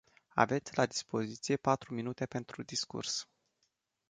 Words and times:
Aveți 0.33 0.77
la 0.77 0.85
dispoziție 0.85 1.57
patru 1.57 1.93
minute 1.93 2.25
pentru 2.25 2.63
discurs. 2.63 3.27